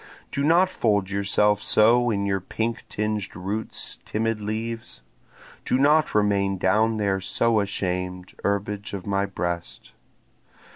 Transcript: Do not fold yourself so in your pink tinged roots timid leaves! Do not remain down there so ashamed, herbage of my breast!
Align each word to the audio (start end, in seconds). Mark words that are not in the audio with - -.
Do 0.31 0.41
not 0.43 0.67
fold 0.67 1.11
yourself 1.11 1.61
so 1.61 2.09
in 2.09 2.25
your 2.25 2.39
pink 2.39 2.85
tinged 2.89 3.35
roots 3.35 3.99
timid 4.03 4.41
leaves! 4.41 5.03
Do 5.63 5.77
not 5.77 6.15
remain 6.15 6.57
down 6.57 6.97
there 6.97 7.21
so 7.21 7.59
ashamed, 7.59 8.33
herbage 8.43 8.95
of 8.95 9.05
my 9.05 9.27
breast! 9.27 9.91